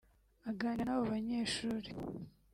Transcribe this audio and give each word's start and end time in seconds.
Aganira 0.49 0.81
n’abo 0.87 1.03
banyeshuri 1.11 1.89